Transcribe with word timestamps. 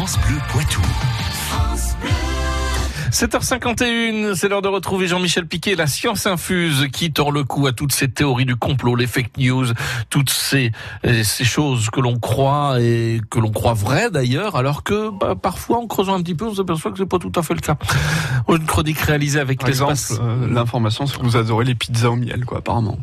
France 0.00 0.18
Bleu 0.26 0.38
Poitou. 0.48 0.80
7h51, 3.10 4.34
c'est 4.34 4.48
l'heure 4.48 4.62
de 4.62 4.68
retrouver 4.68 5.06
Jean-Michel 5.06 5.46
Piquet, 5.46 5.74
la 5.74 5.86
science 5.86 6.26
infuse 6.26 6.88
qui 6.90 7.12
tord 7.12 7.32
le 7.32 7.44
cou 7.44 7.66
à 7.66 7.72
toutes 7.72 7.92
ces 7.92 8.08
théories 8.08 8.46
du 8.46 8.56
complot, 8.56 8.96
les 8.96 9.06
fake 9.06 9.36
news, 9.36 9.66
toutes 10.08 10.30
ces, 10.30 10.72
euh, 11.04 11.22
ces 11.22 11.44
choses 11.44 11.90
que 11.90 12.00
l'on 12.00 12.18
croit 12.18 12.80
et 12.80 13.20
que 13.28 13.40
l'on 13.40 13.50
croit 13.50 13.74
vraies 13.74 14.10
d'ailleurs, 14.10 14.56
alors 14.56 14.84
que 14.84 15.10
bah, 15.10 15.34
parfois 15.34 15.76
en 15.76 15.86
creusant 15.86 16.14
un 16.14 16.22
petit 16.22 16.34
peu, 16.34 16.46
on 16.46 16.54
s'aperçoit 16.54 16.92
que 16.92 16.96
c'est 16.96 17.04
pas 17.04 17.18
tout 17.18 17.32
à 17.36 17.42
fait 17.42 17.52
le 17.52 17.60
cas. 17.60 17.76
Une 18.48 18.64
chronique 18.64 19.00
réalisée 19.00 19.38
avec 19.38 19.60
Par 19.60 19.68
exemple, 19.68 19.98
euh, 20.12 20.48
l'information 20.50 21.06
sur 21.06 21.18
que 21.18 21.26
vous 21.26 21.36
adorez 21.36 21.66
les 21.66 21.74
pizzas 21.74 22.08
au 22.08 22.16
miel, 22.16 22.46
quoi, 22.46 22.60
apparemment. 22.60 22.98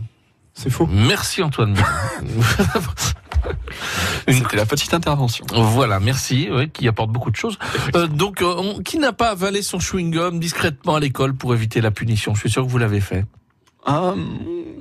C'est 0.56 0.72
faux. 0.72 0.90
Merci 0.92 1.44
Antoine. 1.44 1.76
C'était 4.28 4.58
la 4.58 4.66
petite 4.66 4.94
intervention. 4.94 5.46
Voilà, 5.54 6.00
merci, 6.00 6.50
oui, 6.52 6.70
qui 6.70 6.88
apporte 6.88 7.12
beaucoup 7.12 7.32
de 7.32 7.36
choses. 7.36 7.58
Euh, 7.96 8.08
donc, 8.08 8.42
euh, 8.42 8.54
on- 8.58 8.82
qui 8.82 8.98
n'a 9.00 9.14
pas 9.14 9.30
avalé 9.32 9.62
son 9.62 9.80
chewing-gum 9.80 10.40
discrètement 10.40 10.96
à 10.96 11.00
l'école 11.00 11.34
pour 11.34 11.54
éviter 11.54 11.82
la 11.82 11.92
punition? 11.92 12.34
Je 12.36 12.42
suis 12.42 12.52
sûr 12.52 12.64
que 12.66 12.70
vous 12.70 12.78
l'avez 12.78 13.02
fait. 13.02 13.26
Ah, 13.86 14.14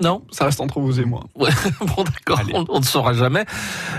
Non 0.02 0.22
ça 0.30 0.44
reste 0.46 0.60
entre 0.60 0.80
vous 0.80 1.00
et 1.00 1.04
moi. 1.04 1.24
Ouais, 1.34 1.50
bon 1.80 2.04
d'accord, 2.04 2.40
on, 2.54 2.64
on 2.68 2.80
ne 2.80 2.84
saura 2.84 3.12
jamais. 3.14 3.44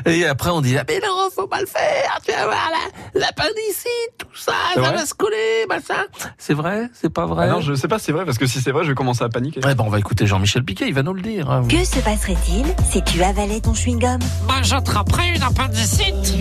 Et 0.05 0.25
après 0.25 0.49
on 0.49 0.61
dit 0.61 0.77
ah 0.77 0.83
mais 0.87 0.99
non, 0.99 1.29
faut 1.33 1.47
pas 1.47 1.59
le 1.59 1.65
faire, 1.65 2.19
tu 2.25 2.31
vas 2.31 2.45
voir 2.45 2.69
la- 2.71 3.19
l'appendicite, 3.19 4.17
tout 4.17 4.27
ça, 4.35 4.53
ça 4.73 4.81
va 4.81 5.05
se 5.05 5.13
coller, 5.13 5.65
machin. 5.67 6.03
C'est 6.37 6.53
vrai, 6.53 6.89
c'est 6.93 7.11
pas 7.11 7.25
vrai? 7.25 7.47
Ah 7.49 7.53
non, 7.53 7.61
je 7.61 7.73
sais 7.73 7.87
pas 7.87 7.99
si 7.99 8.05
c'est 8.05 8.11
vrai, 8.11 8.25
parce 8.25 8.37
que 8.37 8.45
si 8.47 8.61
c'est 8.61 8.71
vrai, 8.71 8.83
je 8.83 8.89
vais 8.89 8.95
commencer 8.95 9.23
à 9.23 9.29
paniquer. 9.29 9.59
Ouais, 9.65 9.75
ben 9.75 9.83
on 9.85 9.89
va 9.89 9.99
écouter 9.99 10.25
Jean-Michel 10.27 10.63
Piquet, 10.63 10.85
il 10.87 10.93
va 10.93 11.03
nous 11.03 11.13
le 11.13 11.21
dire. 11.21 11.49
hein. 11.49 11.63
Que 11.69 11.83
se 11.83 11.99
passerait-il 11.99 12.65
si 12.89 13.03
tu 13.03 13.21
avalais 13.23 13.59
ton 13.61 13.73
chewing-gum? 13.73 14.19
Ben, 14.47 14.63
j'attraperai 14.63 15.35
une 15.35 15.43
appendicite. 15.43 16.35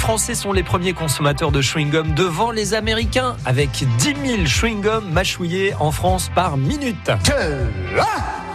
Les 0.00 0.06
Français 0.06 0.34
sont 0.34 0.52
les 0.52 0.62
premiers 0.62 0.94
consommateurs 0.94 1.52
de 1.52 1.60
chewing-gum 1.60 2.14
devant 2.14 2.50
les 2.50 2.72
Américains, 2.72 3.36
avec 3.44 3.84
10 3.98 4.14
000 4.24 4.42
chewing-gums 4.44 5.04
mâchouillés 5.12 5.74
en 5.78 5.92
France 5.92 6.30
par 6.34 6.56
minute. 6.56 7.10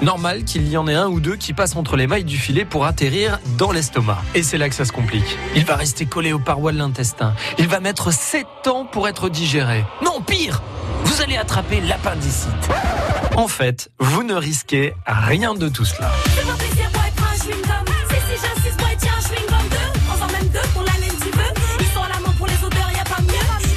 Normal 0.02 0.44
qu'il 0.44 0.68
y 0.68 0.76
en 0.76 0.88
ait 0.88 0.96
un 0.96 1.08
ou 1.08 1.20
deux 1.20 1.36
qui 1.36 1.54
passent 1.54 1.76
entre 1.76 1.98
les 1.98 2.08
mailles 2.08 2.24
du 2.24 2.40
filet 2.40 2.66
pour 2.66 2.88
atterrir 2.88 3.40
dans 3.60 3.72
l'estomac. 3.72 4.18
Et 4.34 4.42
c'est 4.42 4.58
là 4.58 4.70
que 4.70 4.76
ça 4.76 4.86
se 4.86 4.92
complique. 4.92 5.38
Il 5.56 5.66
va 5.66 5.76
rester 5.76 6.08
collé 6.08 6.34
aux 6.34 6.40
parois 6.40 6.72
de 6.72 6.80
l'intestin. 6.80 7.36
Il 7.60 7.68
va 7.68 7.80
mettre 7.80 8.12
7 8.12 8.48
ans 8.66 8.86
pour 8.86 9.08
être 9.08 9.30
digéré. 9.30 9.86
Non, 10.04 10.22
pire 10.22 10.64
Vous 11.04 11.22
allez 11.22 11.38
attraper 11.38 11.80
l'appendicite. 11.80 12.50
En 13.36 13.48
fait, 13.48 13.92
vous 14.00 14.24
ne 14.24 14.34
risquez 14.34 14.96
rien 15.06 15.54
de 15.54 15.70
tout 15.70 15.86
cela. 15.86 16.12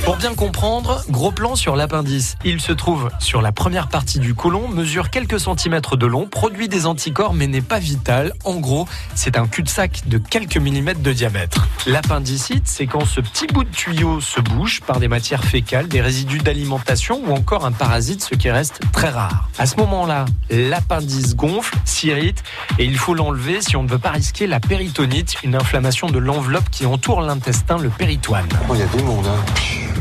Pour 0.09 0.17
bien 0.17 0.35
comprendre, 0.35 1.05
gros 1.11 1.33
plan 1.33 1.55
sur 1.55 1.77
l'appendice. 1.77 2.37
Il 2.43 2.63
se 2.63 2.73
trouve 2.73 3.11
sur 3.19 3.43
la 3.43 3.53
première 3.53 3.89
partie 3.89 4.19
du 4.19 4.33
côlon, 4.35 4.67
mesure 4.67 5.11
quelques 5.11 5.39
centimètres 5.39 5.99
de 5.99 6.07
long, 6.07 6.27
produit 6.27 6.67
des 6.67 6.87
anticorps 6.87 7.35
mais 7.35 7.47
n'est 7.47 7.61
pas 7.61 7.79
vital. 7.79 8.33
En 8.47 8.55
gros, 8.55 8.89
c'est 9.15 9.37
un 9.37 9.47
cul-de-sac 9.47 10.09
de 10.09 10.17
quelques 10.17 10.57
millimètres 10.57 11.03
de 11.03 11.13
diamètre. 11.13 11.69
L'appendicite, 11.87 12.67
c'est 12.67 12.87
quand 12.87 13.05
ce 13.05 13.21
petit 13.21 13.49
bout 13.49 13.65
de 13.65 13.69
tuyau 13.69 14.23
se 14.23 14.41
bouche 14.41 14.81
par 14.81 14.99
des 14.99 15.09
matières 15.09 15.45
fécales, 15.45 15.89
des 15.89 16.01
résidus 16.01 16.39
d'alimentation 16.39 17.21
ou 17.27 17.35
encore 17.35 17.67
un 17.67 17.73
parasite, 17.73 18.23
ce 18.23 18.35
qui 18.35 18.51
reste 18.51 18.81
très 18.95 19.11
rare. 19.11 19.51
À 19.59 19.67
ce 19.67 19.77
moment-là, 19.77 20.25
l'appendice 20.49 21.37
gonfle, 21.37 21.77
s'irrite 21.85 22.43
et 22.79 22.87
il 22.87 22.97
faut 22.97 23.13
l'enlever 23.13 23.61
si 23.61 23.77
on 23.77 23.83
ne 23.83 23.89
veut 23.91 23.99
pas 23.99 24.13
risquer 24.13 24.47
la 24.47 24.59
péritonite, 24.59 25.37
une 25.45 25.55
inflammation 25.55 26.09
de 26.09 26.19
l'enveloppe 26.19 26.71
qui 26.71 26.87
entoure 26.87 27.21
l'intestin, 27.21 27.77
le 27.77 27.91
péritoine. 27.91 28.49
Oh, 28.71 28.73
il 28.73 28.81
y 28.81 28.83
a 28.83 28.87
du 28.87 29.03
monde, 29.03 29.27
hein. 29.27 29.98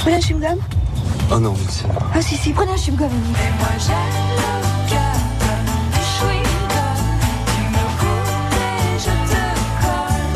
Prenez 0.00 0.16
un 0.16 0.20
chewing-gum 0.20 0.58
Oh 1.32 1.38
non, 1.38 1.54
merci. 1.62 1.84
Ah 2.14 2.22
si, 2.22 2.36
si, 2.36 2.52
prenez 2.52 2.72
un 2.72 2.76
chewing-gum. 2.76 3.06
Et 3.06 3.50
moi 3.58 3.68
j'ai 3.78 3.92
le 3.92 4.90
cœur 4.90 5.16
du 5.92 6.00
chewing-gum. 6.00 6.98
Tu 7.46 7.62
me 7.70 7.84
coupes 7.98 8.56
et 8.56 8.98
je 8.98 9.12
te 9.30 9.40
colle. 9.82 10.30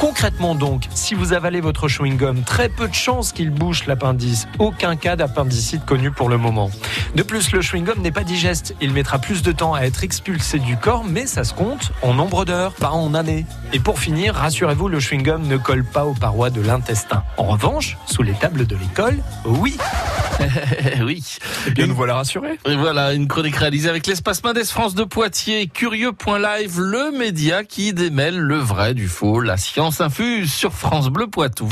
Concrètement 0.00 0.54
donc, 0.56 0.88
si 0.92 1.14
vous 1.14 1.32
avalez 1.32 1.60
votre 1.60 1.86
chewing-gum, 1.88 2.42
très 2.42 2.68
peu 2.68 2.88
de 2.88 2.94
chances 2.94 3.32
qu'il 3.32 3.50
bouche 3.50 3.86
l'appendice. 3.86 4.48
Aucun 4.58 4.96
cas 4.96 5.14
d'appendicite 5.16 5.84
connu 5.86 6.10
pour 6.10 6.28
le 6.28 6.36
moment. 6.36 6.70
De 7.14 7.22
plus, 7.22 7.52
le 7.52 7.60
chewing-gum 7.60 8.00
n'est 8.00 8.12
pas 8.12 8.24
digeste. 8.24 8.74
Il 8.80 8.92
mettra 8.92 9.18
plus 9.18 9.42
de 9.42 9.52
temps 9.52 9.74
à 9.74 9.82
être 9.82 10.04
expulsé 10.04 10.58
du 10.58 10.76
corps, 10.76 11.04
mais 11.04 11.26
ça 11.26 11.44
se 11.44 11.52
compte 11.52 11.92
en 12.02 12.14
nombre 12.14 12.44
d'heures, 12.44 12.72
pas 12.72 12.90
en 12.90 13.14
années. 13.14 13.44
Et 13.72 13.80
pour 13.80 13.98
finir, 13.98 14.34
rassurez-vous, 14.34 14.88
le 14.88 14.98
chewing-gum 14.98 15.46
ne 15.46 15.56
colle 15.56 15.84
pas 15.84 16.06
aux 16.06 16.14
parois 16.14 16.50
de 16.50 16.60
l'intestin. 16.60 17.22
En 17.36 17.44
revanche, 17.44 17.98
sous 18.06 18.22
les 18.22 18.34
tables 18.34 18.66
de 18.66 18.76
l'école, 18.76 19.18
oui. 19.44 19.76
Oui. 21.00 21.24
Eh 21.66 21.70
bien, 21.70 21.86
nous 21.86 21.94
voilà 21.94 22.14
rassurés. 22.14 22.58
Et 22.64 22.76
voilà, 22.76 23.12
une 23.12 23.26
chronique 23.26 23.56
réalisée 23.56 23.88
avec 23.88 24.06
l'espace 24.06 24.42
Mendes 24.44 24.62
France 24.64 24.94
de 24.94 25.04
Poitiers, 25.04 25.66
curieux.live, 25.66 26.80
le 26.80 27.16
média 27.16 27.64
qui 27.64 27.92
démêle 27.92 28.38
le 28.38 28.56
vrai 28.56 28.94
du 28.94 29.08
faux, 29.08 29.40
la 29.40 29.56
science 29.56 30.00
infuse 30.00 30.52
sur. 30.52 30.68
France 30.78 31.08
Bleu 31.08 31.26
Poitou. 31.26 31.68